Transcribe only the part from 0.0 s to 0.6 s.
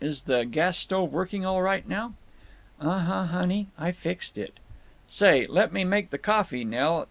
Is the